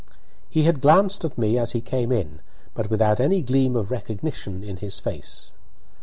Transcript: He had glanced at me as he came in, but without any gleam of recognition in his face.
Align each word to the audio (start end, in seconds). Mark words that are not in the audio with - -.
He 0.49 0.63
had 0.63 0.81
glanced 0.81 1.23
at 1.25 1.37
me 1.37 1.59
as 1.59 1.73
he 1.73 1.79
came 1.81 2.11
in, 2.11 2.39
but 2.73 2.89
without 2.89 3.19
any 3.19 3.43
gleam 3.43 3.75
of 3.75 3.91
recognition 3.91 4.63
in 4.63 4.77
his 4.77 4.97
face. 4.97 5.53